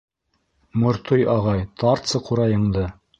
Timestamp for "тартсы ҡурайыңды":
1.83-2.87